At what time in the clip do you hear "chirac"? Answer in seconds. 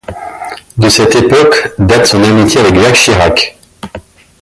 2.95-3.59